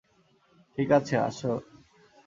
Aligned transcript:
ঠিক 0.77 0.89
আছে, 0.91 1.15
আসো। 1.19 1.53